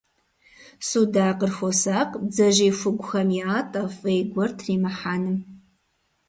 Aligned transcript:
Судакъыр 0.87 1.51
хуосакъ 1.55 2.17
бдзэжьей 2.23 2.71
хугухэм 2.77 3.29
ятӀэ, 3.59 3.83
фӀей 3.95 4.21
гуэр 4.31 4.51
тримыхьэным. 4.57 5.37